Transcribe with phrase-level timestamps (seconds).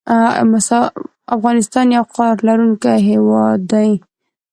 [1.35, 3.85] افغانستان یو وقار لرونکی هیواد ده